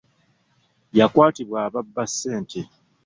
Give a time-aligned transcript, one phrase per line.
[0.97, 2.59] Yakwatibwa abba ssente.